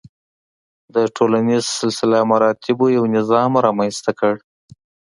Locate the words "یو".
2.97-3.03